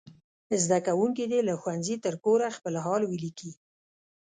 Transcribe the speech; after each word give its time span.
زده 0.63 0.79
کوونکي 0.87 1.23
دې 1.31 1.39
له 1.47 1.53
ښوونځي 1.61 1.95
تر 2.05 2.13
کوره 2.23 2.49
خپل 2.57 2.73
حال 2.85 3.01
ولیکي. 3.07 3.51